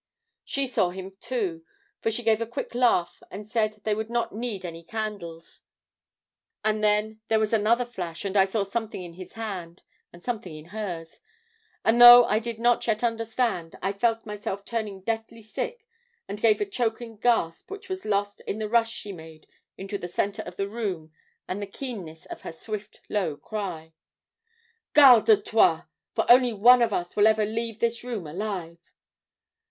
[0.43, 1.63] "She saw him too,
[2.01, 5.61] for she gave a quick laugh and said they would not need any candles;
[6.65, 10.55] and then, there was another flash and I saw something in his hand and something
[10.55, 11.19] in hers,
[11.85, 15.85] and though I did not yet understand, I felt myself turning deathly sick
[16.27, 19.45] and gave a choking gasp which was lost in the rush she made
[19.77, 21.13] into the centre of the room,
[21.47, 23.93] and the keenness of her swift low cry.
[24.93, 25.83] "'Garde toi!
[26.15, 28.79] for only one of us will ever leave this room alive!